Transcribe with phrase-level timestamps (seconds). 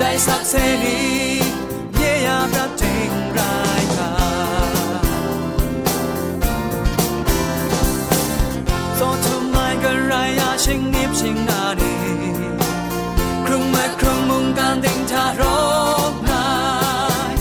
[0.00, 1.00] ได้สักเสรี
[1.94, 4.12] เยียบระบจริงรายกา
[8.96, 11.94] โซทุมไม่กันรายาชิงนิบชิงนาดี
[13.44, 15.42] ครึ่งแม่ครึ่งมุงการดิ่งทาร
[16.12, 16.48] กนา
[17.30, 17.32] ย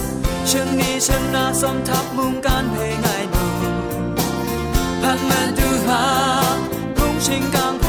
[0.50, 3.46] ชิงนี้ชนะสมทับมุงการเพลงไงดู
[5.02, 6.04] พันแมนดูหา
[6.96, 7.85] พุ่งชิงกัาง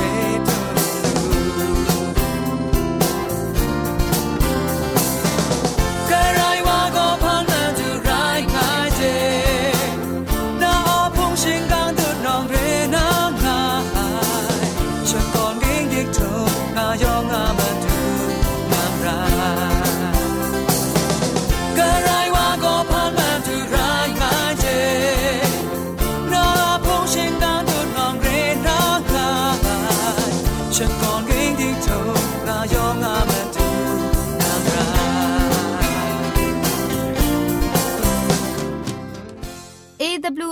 [40.33, 40.43] เพล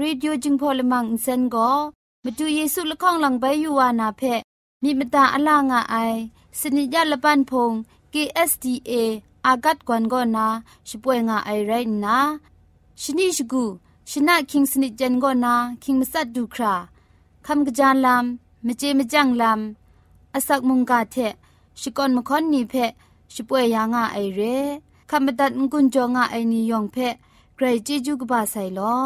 [0.00, 1.70] รีดิโอจึงพอลมังอินเซนก็
[2.24, 4.22] มาดูเยซูละข้องหลังใบยูวานาเพ
[4.82, 5.96] มีมตาอลางอไอ
[6.60, 7.72] สนิยาละปันพง
[8.12, 8.92] KSDA
[9.46, 10.46] อากัดกวนกอนา
[10.88, 11.72] ช่วยงาไอไร
[12.04, 12.18] นะ
[13.02, 13.64] ชนิชกู
[14.10, 16.74] ชนะคิงสนิจันกอนาคิงมัสัดดูครา
[17.46, 21.15] คำกระจานลำ มเจมจังลำอาศักมุงกาเท
[21.79, 22.73] ชิกอนมคอนนีเพ
[23.33, 24.41] ช่วยยางาไอเร
[25.09, 26.97] คำบัดงกุนจงาไอนิยองเพ
[27.55, 28.97] ไกรจิจูกบาไซลอ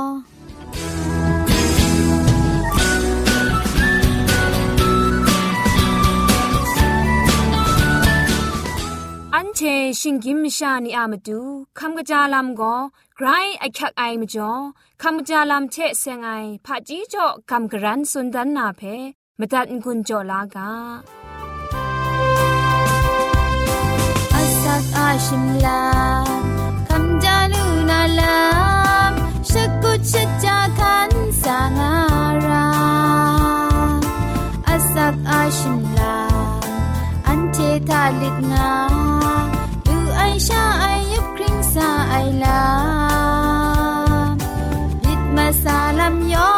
[9.36, 9.62] อันเช
[10.00, 11.40] ชิงกิมชานีอามาดู
[11.80, 12.76] คำกระจาลำก็
[13.16, 13.28] ไกร
[13.60, 14.52] ไอคักไอมจ่อ
[15.02, 16.30] คำกระจาลำเชเซงไอ
[16.66, 18.84] ผาจีจ่อคำกระรันสุนดันนาเพ
[19.42, 20.72] มตัดกุญจลากา
[24.34, 25.84] อาสักอาชิมลา
[26.88, 28.40] คำจาลูนาลา
[29.12, 29.14] ม
[29.50, 30.14] ชักกุช
[30.44, 31.12] จาคัน
[31.42, 31.94] สางา
[32.48, 32.68] รา
[34.68, 36.18] อาสักอาชิมลา
[37.28, 37.58] อันเท
[37.90, 38.72] ทาลิดงา
[39.86, 42.62] ดูไอชาไอยบคริงซาไอลา
[45.06, 46.57] ลิดมสาลัมยอ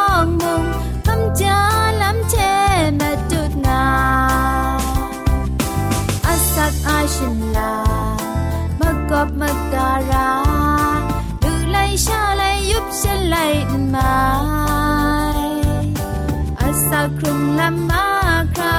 [7.20, 7.76] ฉันลา
[8.80, 10.30] มากอบมาการา
[11.44, 13.38] ดูไลชาไลยุบฉันไล
[13.94, 14.14] มา
[16.60, 18.06] อาสาครุมละมา
[18.56, 18.76] ครา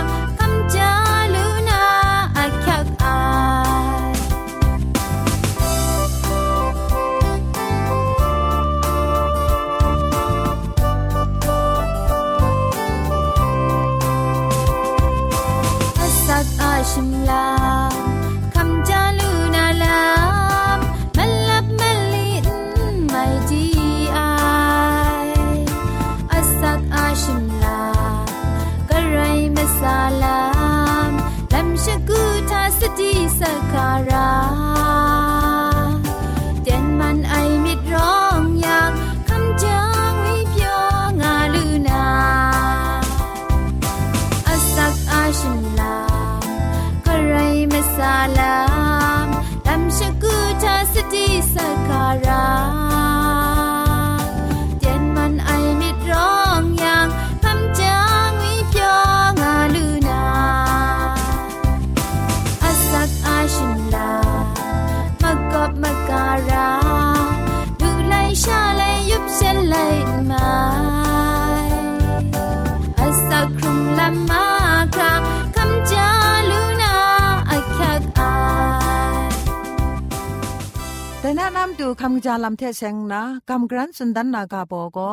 [81.63, 85.13] นะนดูคำจาลำเทเซงนะกำกรันสุนดันนากาโบก็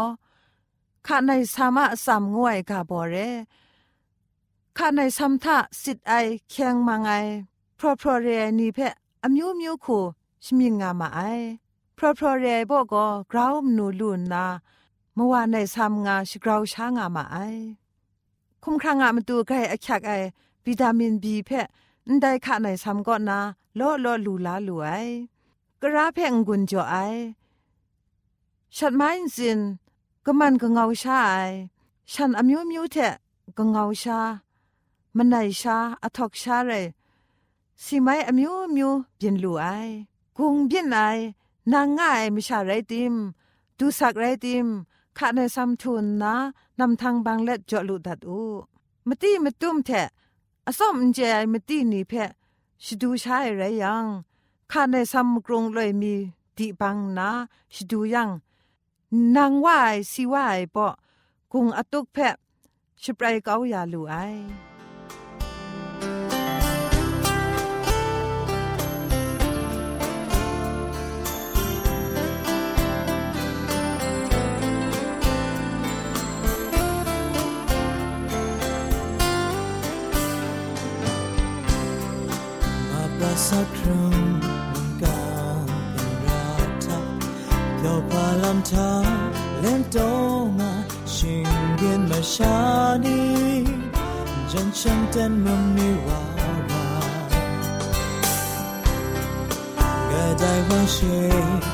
[1.08, 3.16] ข้าในสามะสามงวยกาโบเร
[4.78, 6.14] ข้าในสัมทะสิทไอ
[6.50, 7.12] เคียงมังไอ
[7.78, 8.28] พรอพรเร
[8.60, 8.80] นีเพ
[9.24, 10.00] อมิวมิวคู
[10.44, 11.20] ชมิงงามาไอ
[11.98, 14.46] พรอพรเรโบก็กราวมนูลูนนา
[15.16, 17.38] เมื่อวานในสามงาชกราวช้างามาไอ
[18.64, 20.12] คุ้มครางามาตูไกรอักยักไอ
[20.66, 21.68] วิตามินบีเพะ
[22.08, 23.40] อันใดขะในซ้ำก็นา
[23.76, 24.90] โลโลลูลาลูไอ
[25.82, 26.96] กระเพงกุนจ่อไอ
[28.76, 29.60] ฉันไม่สิน
[30.26, 31.36] ก็มันก็เงาชาไอ
[32.12, 33.16] ฉันอมิวมิวเทะ
[33.58, 34.20] ก็เงาชา
[35.16, 36.72] มันไหนชาอทอกชาเร
[37.84, 39.66] สิไม่อมิวมิวเปลี่ยนลูไอ
[40.38, 40.98] กุงเปลี่ยนไอ
[41.72, 43.14] นางง่ายไม่ชาไรติม
[43.78, 44.68] ดูสักไรติม
[45.18, 46.36] ข้าในซ้ำทุนนะ
[46.80, 48.42] นำทางบางเล็ดเจาะลุดัดอู
[49.08, 50.08] มตีมตุ้มแทะ
[50.68, 51.20] อสมเจ
[51.52, 52.32] มตีนี่เพะ
[52.84, 54.06] ชดูชายไรยัง
[54.72, 56.14] ข้าในซ้ำกรงเลยมี
[56.58, 57.30] ดีบังนะ
[57.74, 58.30] ชิดูยัง
[59.36, 60.94] นางว่ายสิว่ายปะ
[61.52, 62.36] กุงอตุกเพะ
[63.02, 64.16] ชิบไรเกาอย่าลูไอ
[83.50, 84.57] สักครั้ง
[87.88, 89.06] เกี่ยวพาลำทาง
[89.60, 89.98] เล่นโต
[90.60, 90.72] มา
[91.16, 91.48] ชิง
[91.78, 92.58] เกียนมาชา
[93.06, 93.22] นี
[94.52, 96.22] จนฉันเต้นมันมีวา
[96.70, 96.88] รา
[100.12, 100.98] ก็ได้ว่าเช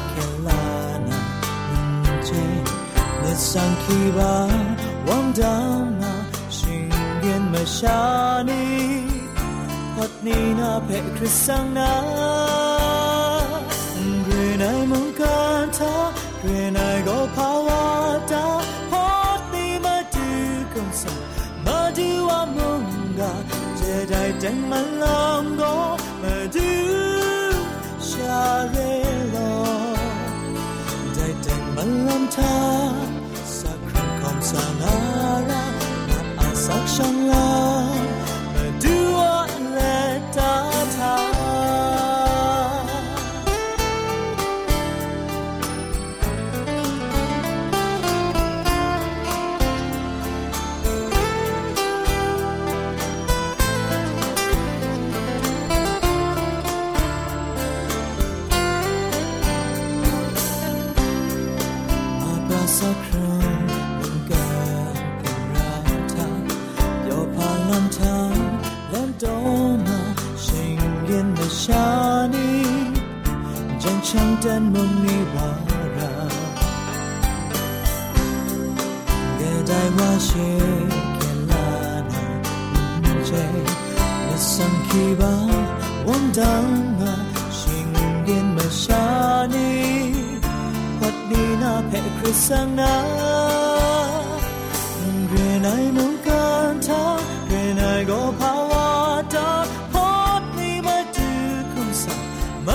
[0.10, 0.14] เค
[0.48, 0.66] ลา
[1.08, 1.22] นา
[2.26, 2.30] เจ
[3.22, 4.36] นิสังคีบา
[5.08, 5.58] วังดา
[6.00, 6.14] มา
[6.58, 6.88] ชิง
[7.20, 8.02] เกียนมาชา
[8.50, 8.64] นี
[9.96, 12.73] พัดนี้นาเพคริสสังนา
[15.74, 15.98] กันทา
[16.42, 17.84] เรนายก็ภาวะ
[18.32, 18.46] ตา
[18.92, 20.30] พอดนี้มาดู
[20.74, 21.18] กันสัง
[21.66, 22.84] มาดูว่ามึง
[23.20, 23.32] ก็
[23.80, 25.76] จะได้แต่งมันลองก็
[26.22, 26.72] มาดู
[28.10, 28.76] ชาเร
[29.36, 29.54] ลอ
[31.16, 32.58] ได้แต่งมันลำทา
[33.60, 35.03] สักครั้งของสานา
[88.82, 89.08] ชา
[89.54, 89.72] นี
[91.00, 92.96] พัดนี้นาเพคริสสังนา
[95.30, 95.34] เร
[95.66, 97.04] นายมุงกันทา
[97.48, 98.90] เรนายก็ภาวะ
[99.34, 99.52] ตา
[99.94, 101.30] พัดนี้มาดู
[101.72, 102.20] คุณสัง
[102.68, 102.70] ม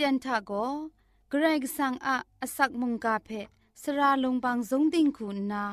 [0.02, 0.52] ียนทาโก
[1.30, 3.28] เกรกสังอะอสักมุงกาเพ
[3.82, 5.64] สระลงบางสงติงคุณนา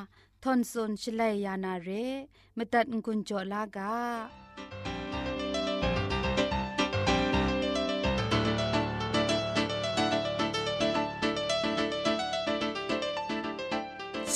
[0.43, 1.89] ทอนซนชลัยยานาเร
[2.57, 3.93] มตัดงุนจอลากา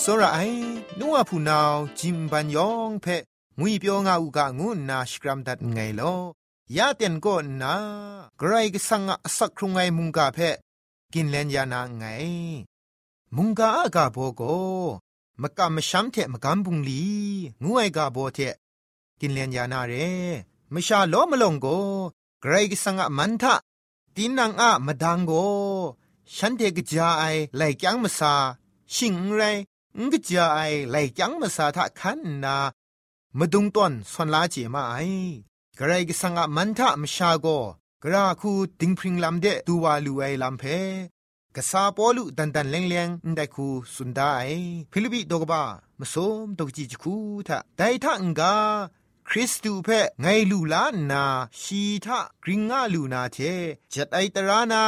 [0.02, 0.62] စောရအိုင်
[1.00, 3.18] နုဝဖူနောင်ဂျင်ပန်ယောင်ဖဲ
[3.60, 6.22] ငွေပြောငါဥကငုနာစကရမ်ဒတ်ငယ်လော
[6.77, 7.75] ยาเตียนก็นา
[8.39, 10.39] ไกรก็สังอสักครุงไงมุงกาเพ
[11.13, 12.05] กินเลนยานาไง
[13.37, 14.43] มุงกาอากาโบโก
[15.43, 17.03] มกะมชัมเทมกำบุงลี
[17.63, 18.39] งูไอกาโบเท
[19.21, 19.93] กินเลนยานาเร
[20.73, 21.67] มชาโลมลงโก
[22.41, 23.55] ไกรก็สังอมันทะ
[24.15, 25.33] ตินังอะมดังโก
[26.37, 27.25] ฉันเทกจาไอ
[27.57, 28.35] ไลจังมสา
[28.95, 29.41] ชิงไร
[29.99, 32.57] งกจาไอไลจังมสาทะคันนา
[33.39, 34.97] มดุงต้นสนลาเจมาไอ
[35.79, 37.47] กระไรก็สังอะมันทะมชาโก
[38.05, 40.65] กระคูติงพริงลำเดตูวาลูไอลำเพ
[41.57, 44.33] กษาปอลุดันดันเลงเลงได้คูสุนได้
[44.93, 45.63] ฟิลิปิดกบ้า
[46.01, 46.15] มส
[46.45, 47.17] มดกจิจคู
[47.49, 48.57] ทะไดทะงกา
[49.29, 49.89] คริสตูเพ
[50.21, 51.25] ไงลูลานา
[51.61, 53.39] ชีทะกริงงาลูนาเท
[53.93, 54.85] จัดไอตรานา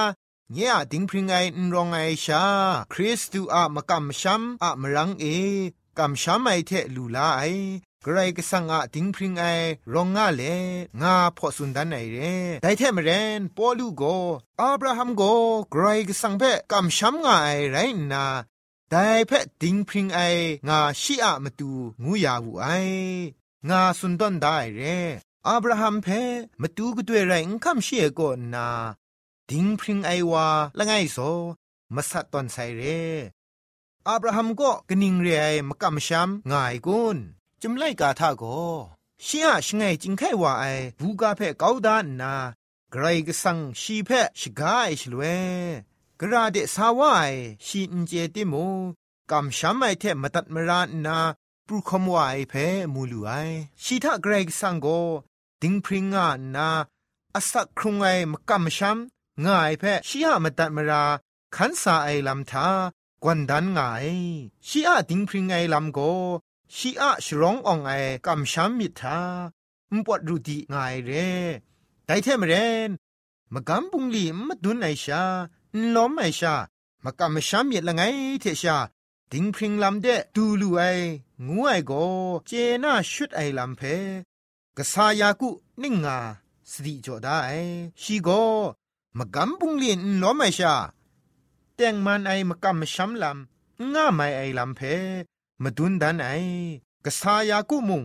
[0.53, 2.45] เนี่ยดิงพริงไงนรองไอชา
[2.93, 5.25] คริสตูอะมะกัมชัมอะมรังเอ
[5.99, 7.43] กัมชัมไอเทลูลาไอ
[8.05, 9.45] กรก็สังอะดิงพริงไอ
[9.95, 10.43] รองงาเล
[11.03, 12.19] งาพอสุนดันไอเร
[12.63, 14.03] ไดเทมเรนปอลูโก
[14.61, 15.23] อับราฮัมโก
[15.75, 16.43] กรก็สังเพ
[16.73, 17.77] กัมชัมงาไอไร
[18.13, 18.25] นา
[18.91, 18.95] ได
[19.27, 19.33] เพ
[19.63, 20.21] ดิงพริงไอ
[20.69, 21.71] งาชีอะมตู
[22.05, 22.67] งูยาวูไอ
[23.69, 24.83] งาสุนดันได้เร
[25.47, 26.07] อับราฮัมเพ
[26.63, 27.33] มตูก็ด้วยไร
[27.65, 28.69] คัมเชียก็นา
[29.51, 30.47] ดิงพริงไอวา
[30.79, 31.19] ละไงโซ
[31.95, 32.83] มาสัตตอนไซเร
[34.09, 37.19] อับราฮัมก็กนิงเรไอมกัมชัมงายกุน
[37.67, 38.45] จุมไลกาทาโก
[39.25, 40.65] ชิอาชงไงจิงไขว่าไอ
[41.01, 42.35] บูกาเพกาวดานนา
[42.91, 45.23] ไกรกสังชีเพชกาไอชลเว
[46.21, 47.33] กระเดสาวาย
[47.67, 48.55] ชีอินเจติโม
[49.31, 51.19] กำช้ำไอเทมตัดมรานนา
[51.67, 52.53] ปรุคมวายเพ
[52.95, 53.31] มูลูไอ
[53.85, 54.87] ชีทาไกรกสังโก
[55.63, 56.69] ดิงพริงงานา
[57.35, 61.05] อสักครุงไอมกำช้ำง่ายเพชีหามตัดมรา
[61.55, 62.69] ขันสาไอลำทา
[63.23, 64.09] กวนดันง่าย
[64.67, 66.01] ชีอาดิงพริงไอลำโก
[66.77, 67.91] ชีอะชรองอองไอ
[68.27, 69.19] กำช้ำมิทา
[69.93, 71.11] มปวดรูดีง่ายเร
[72.07, 72.55] ไดเทมเร
[72.89, 72.91] น
[73.55, 75.23] มกำบุงลีมดุนไอชา
[75.95, 76.55] ล้อมไอชา
[77.05, 78.03] มกำช้ำมิละไง
[78.41, 78.77] เทชา
[79.33, 80.83] ดิงพริงลำเดดูลูไอ
[81.47, 81.93] งูไอโก
[82.47, 82.51] เจ
[82.83, 83.81] น่าชุดไอลำเพ
[84.77, 85.51] กษายากุ
[85.83, 86.19] นิ่งงา
[86.71, 87.37] สติจอได้
[88.03, 88.29] ชีโก
[89.19, 90.75] มกำบุงลีนล้อมไอชา
[91.75, 94.83] แต่งมันไอมกำช้ำลำง่าไม่ไอลำเพ
[95.65, 96.31] มาดุนดันไอ
[97.05, 98.03] กษายากุมุง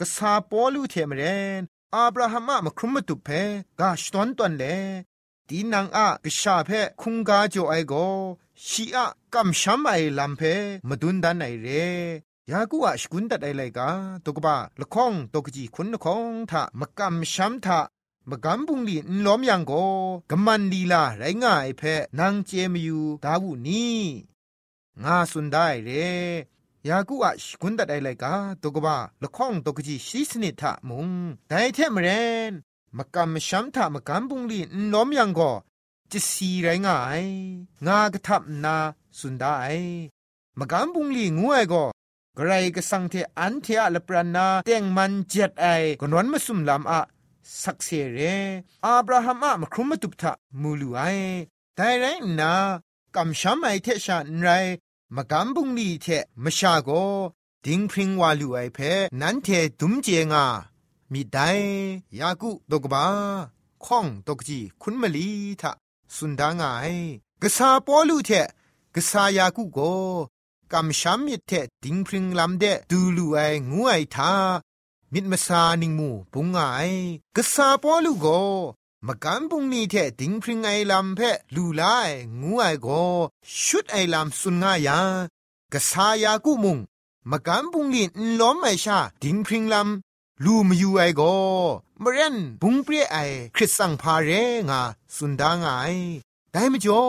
[0.00, 1.22] กษาปอลูเทมเร
[1.60, 1.62] น
[1.94, 3.28] อับราฮัมอะมครุมมตุเพ
[3.80, 4.64] กาชตอนตอนเล
[5.48, 7.94] ตีนังอะกษาเพคุงกาจ่อไอโก
[8.66, 10.42] ชีอะกัมชัมไอลัมเพ
[10.88, 11.68] มาดุนดันไอเร
[12.50, 13.88] ยากูอะสกุนตัดไอไลกา
[14.24, 17.80] ตกบะละข้องตกจีคุณละข้องทะมกัมชัมทะ
[18.30, 19.72] มกัมบุงลีนล้อมยังโก
[20.30, 21.82] กมันลีลาไรง่ายเพ
[22.18, 23.86] นางเจมยูดาวุนี
[25.04, 25.90] งาสุนได้เร
[26.88, 31.08] ยากูอะชกุนดัดไอไลกาตกบะละข้องตกจีชีสนิทะมุง
[31.48, 32.08] ไดเทมเร
[32.50, 32.52] น
[32.96, 35.52] มกำชัมทะมกำบุงลีนล้อมยังก็
[36.12, 37.24] จะสีไรงาย
[37.86, 38.76] งากระทับนา
[39.18, 39.54] สุนได้
[40.58, 41.84] มกำบุงลีงูไอก็
[42.36, 45.66] กระไรก็สังเทอันเทอะละปรานาเตียงมันเจ็ดไอ
[46.00, 47.00] กนวนมาสุมลำอะ
[47.62, 48.18] สักเสเร
[48.84, 51.00] อับราฮัมอะมครุมมาตุบทะมูลูไอ
[51.76, 52.04] แต่ไร
[52.40, 52.52] นา
[53.16, 54.48] กำชัมไอเทชานไร
[55.14, 56.06] มกำบุงลีเท
[56.44, 56.90] มชาโก
[57.64, 58.78] ดิงพริงวาลูไอเพ
[59.20, 59.48] นันเท
[59.80, 60.44] ดุมเจงา
[61.12, 61.38] มีได
[62.18, 63.06] ยากุดกบา
[63.84, 65.28] คข้องตกจีคุณมลี
[65.60, 65.72] ทะ
[66.16, 66.92] สุนดางาย
[67.42, 68.30] กษาปอลูเท
[68.94, 69.78] กษายากุโก
[70.72, 71.52] กำช้ำมิเท
[71.84, 73.38] ดิงพริงลำเดดูลูไอ
[73.70, 74.32] งูไอทา
[75.12, 76.58] มิดมาซานิงมูปุงไง
[77.36, 78.26] กษาปอลูโก
[79.08, 81.20] มกันปุงนีเทดิงพริงไอลำเพ
[81.54, 81.82] ลูไล
[82.40, 82.88] งูไอโก
[83.64, 84.98] ชุดไอลำสุนงายา
[85.72, 86.78] กษายากุมุง
[87.30, 88.10] มกันปุงลีน
[88.40, 91.22] ล้อมไอชาดิงพริงลำลูมยูไอโก
[92.02, 93.16] มเรนบุงเปรียไอ
[93.54, 94.30] คริสสังพาเร
[94.68, 94.80] งา
[95.16, 95.70] สุนดางไอ
[96.52, 97.02] ได้มจ่อ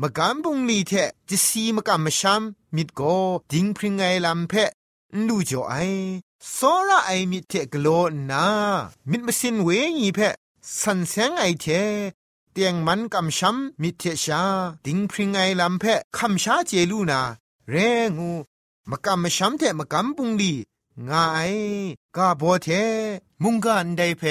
[0.00, 0.92] มกันบุงลีเท
[1.28, 2.42] จิสีมกันมชัม
[2.76, 3.00] มิดโก
[3.52, 4.52] ดิงพริงไงลำเพ
[5.26, 5.74] ลูจ่อไอ
[6.56, 7.86] สอระไอมิเทกโล
[8.30, 8.44] นา
[9.10, 9.68] มิดมสินเว
[9.98, 10.20] งีเพ
[10.78, 11.66] สันเสงไอเท
[12.52, 14.42] เตียงมันกำช้ำมิเทชา
[14.86, 15.84] ดิงพริงไอลำเพ
[16.16, 17.20] คำชาเจลูนา
[17.70, 17.74] เร
[18.16, 18.30] งู
[18.90, 20.52] มกำมช้ำเทมกำปุงลี
[21.10, 21.54] งาย
[22.16, 22.68] กาโบเท
[23.42, 24.22] มุงกันไดเพ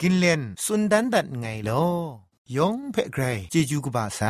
[0.00, 1.86] กินเลนสุนดันดันไงลอ
[2.56, 4.20] ยองเพไกรเจจูกบาไซ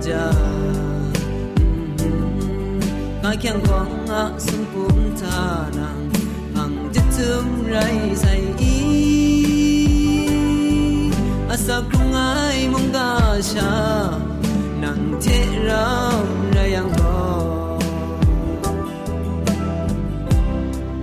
[0.00, 0.32] ja
[3.20, 5.88] nga kyang ko nga sum pum ta na
[6.56, 8.80] ang jitum rai sai i
[11.52, 13.72] asap kung ai mong ga sha
[14.80, 15.36] nang te
[15.68, 16.16] rao
[16.56, 17.20] ra yang ho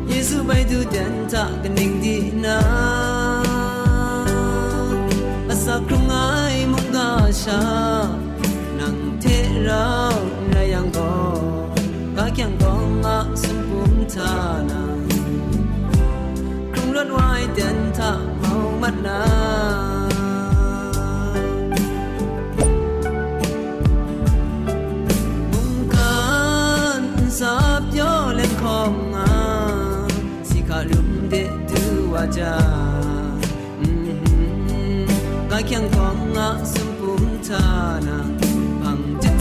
[0.10, 2.58] Yesu bai du den ta ganing di na
[5.54, 7.62] asap kung ai mong ga sha
[30.50, 31.36] สิขาลุมเด
[31.70, 31.84] ดู
[32.14, 32.56] ว่าจา
[35.50, 37.66] กาเกียงก็งะสมปุมทา
[38.08, 38.18] นา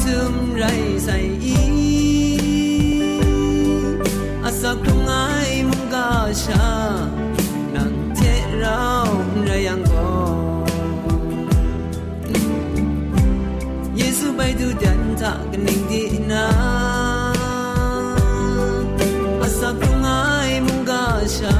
[0.06, 1.58] tum rai sai i
[4.48, 6.08] asa krung ai mung ga
[6.42, 7.15] sha
[15.26, 16.44] dan ta ning di na
[19.46, 21.04] asa krung ai mung ga
[21.36, 21.56] sha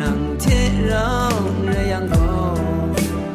[0.00, 1.36] nang te rao
[1.68, 2.56] ra yang go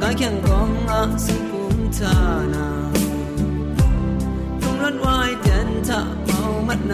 [0.02, 2.16] ka kyang gong a su kum ta
[2.54, 2.66] na
[5.06, 6.94] วายเดนทะเมามัดน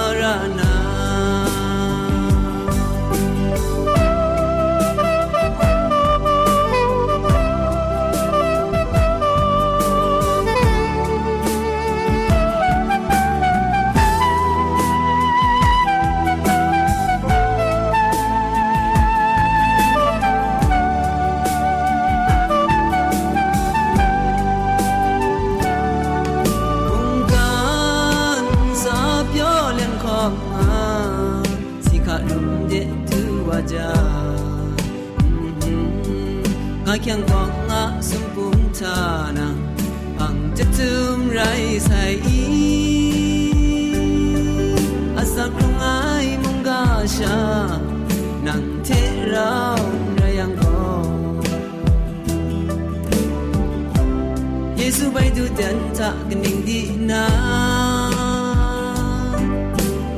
[55.13, 57.23] baydu denta gning di na.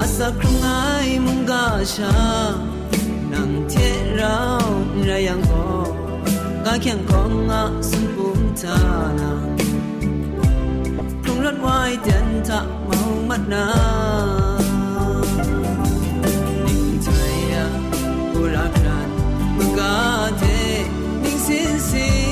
[0.04, 2.12] À Asa krungai munga sha
[3.32, 4.70] nang the rao
[5.08, 5.66] rayang ko
[6.64, 8.78] ga kyang ko nga sun pum ta
[9.20, 9.32] na.
[11.24, 13.66] Krung rat wai denta mau mat na.
[16.66, 17.66] Ning thaya
[18.40, 19.10] ura kran
[19.58, 19.94] munga
[20.42, 20.58] the
[21.24, 22.23] ning sin sin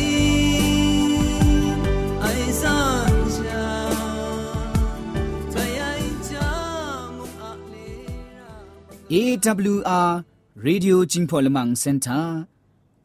[9.12, 10.24] AWR
[10.67, 12.26] Radio Jingpolamang Center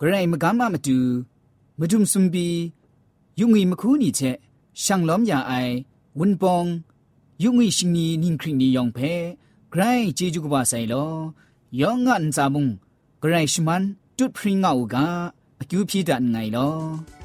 [0.01, 0.99] ဂရိတ်မကမမတူ
[1.79, 2.49] မဒုံစွန်ဘီ
[3.41, 4.37] ယုံငီမခုနီချက်
[4.83, 5.75] ရှန်လောမြအိုင်
[6.19, 6.69] ဝွန်ပောင်
[7.43, 9.13] ယုံငီရှင်နီနင်းခရင်နီယောင်ဖဲ
[9.73, 11.13] ဂရိတ်ဂျေဂျူကဘာဆိုင်လော
[11.81, 12.67] ယောင်ငန်ဇာမုံ
[13.23, 13.83] ဂရိတ်ရှမန်
[14.17, 14.97] တွတ်ဖရင်ငောက်က
[15.61, 17.16] အကျူးပြေတန်ငိုင်လော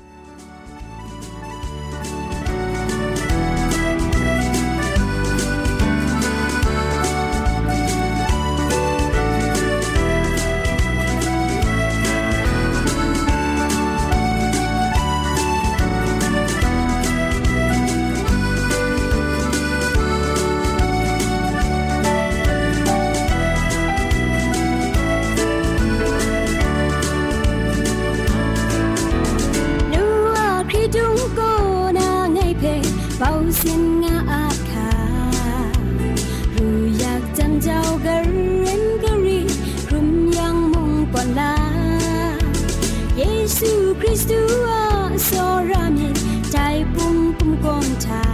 [46.51, 46.57] ใจ
[46.95, 48.25] ปุ้มปุ้มกองชา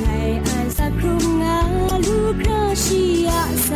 [0.00, 0.06] ใน
[0.46, 1.58] อาสาครุงา
[2.06, 3.70] ลูกราชียาส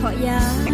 [0.00, 0.73] ขอยา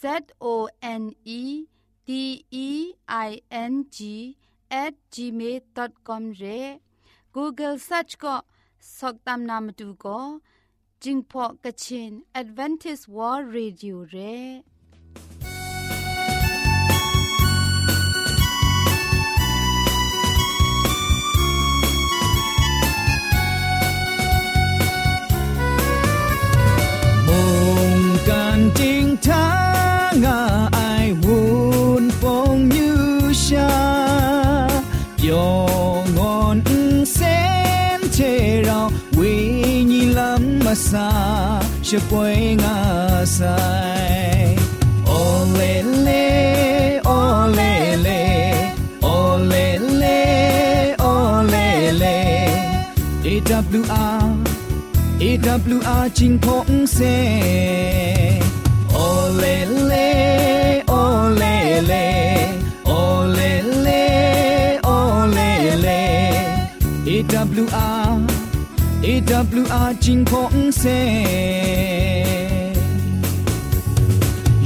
[0.00, 0.02] Z
[0.52, 0.54] O
[1.02, 1.04] N
[1.38, 1.42] E
[2.08, 2.10] D
[2.66, 2.68] E
[3.28, 3.30] I
[3.72, 3.98] N G
[4.82, 6.60] at gmail.com ရဲ
[7.36, 8.34] Google search ก็
[8.98, 10.20] สกตามนามดูก็
[11.02, 14.14] จิงพอกะชิน Advantage World Radio เ
[41.88, 44.56] che poing asai
[45.06, 46.24] olele
[47.04, 50.18] olele olele
[50.98, 52.16] olele.
[56.14, 57.16] Ching phong se
[58.92, 60.08] olele
[60.86, 62.04] olele
[62.84, 64.04] olele
[64.84, 66.06] olele.
[67.06, 67.95] Awr
[69.35, 70.83] AWR จิงพงเซ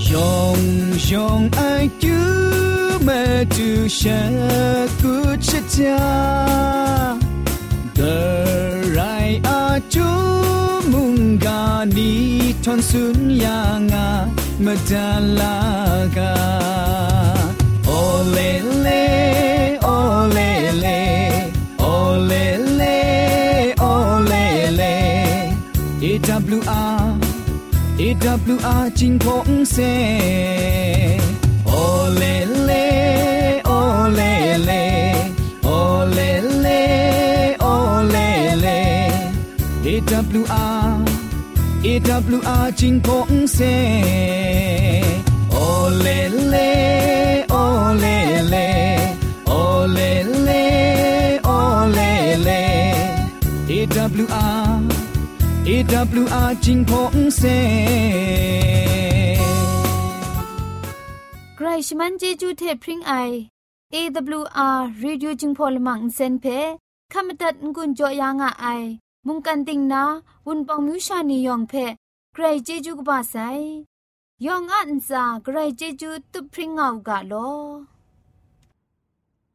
[0.09, 0.59] ยอง
[1.11, 1.61] ยองไอ
[2.03, 2.17] จู
[3.03, 3.09] เม
[3.55, 3.99] จูเช
[5.01, 5.13] กุ
[5.47, 6.03] ชะจา
[7.97, 8.15] the
[8.97, 9.61] rai a
[9.93, 10.09] chu
[10.91, 11.61] munga
[11.95, 12.11] ni
[12.63, 14.07] thon sun ya nga
[14.65, 16.33] madalaga
[17.99, 18.51] ole
[18.85, 19.03] le
[19.95, 20.49] ole
[20.83, 20.99] le
[21.93, 22.68] ole le
[26.28, 27.02] AWR
[28.04, 29.76] AWR จิงพงเซ
[31.80, 32.32] ole
[32.68, 32.86] le
[33.78, 34.32] ole
[34.68, 34.82] le
[35.78, 36.30] ole
[36.64, 36.82] le
[37.74, 38.32] ole
[38.64, 38.78] le
[39.92, 40.92] AWR
[41.86, 43.58] AWR จิงพงเซ
[45.68, 46.18] ole
[46.52, 46.68] le
[47.62, 48.16] ole
[48.52, 48.79] le ole
[56.00, 57.42] AWR จิงพงเซ
[61.56, 63.12] ใครชมันเจจูเทพริงไอ
[63.94, 66.44] AWR Radio จิงพอลมังเซนเพ
[67.12, 68.82] ขามตัดงุนจอยางอ้าย
[69.26, 70.02] มุงกันติงนา
[70.46, 71.72] วุนปองมิวชานียองเพ
[72.32, 73.36] ใครเจจูกบาไซ
[74.46, 77.34] ยองอันซาใครเจจูตุพริงเอากาโล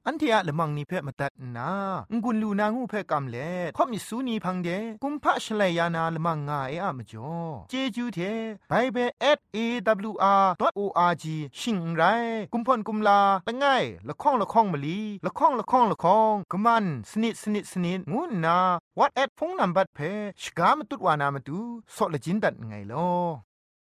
[0.07, 1.69] อันเทียละมังนิเพ่มาตัดนา
[2.23, 4.69] งุนลูนางูเพ่กำเล่ข่อมิสูนีพังเด
[5.03, 7.33] กุมพะชเลยานาละมังงาเออะมจ่อ
[7.69, 8.19] เจจูเท
[8.69, 9.09] ไบเบิล
[9.55, 11.25] @awr.org
[11.59, 12.03] ชิงไร
[12.53, 13.65] กุมพ่นกุมลาละไง
[14.07, 18.57] ละข้องละข้องมะลีละข้องละข้องละข้องกะมันสนิดสนิดสนิดงูนา
[18.97, 19.99] what at พงนัมบัดเพ
[20.41, 21.59] ชกามตุดวานามตุ
[21.95, 23.09] ซอเลจินดัดไงลอ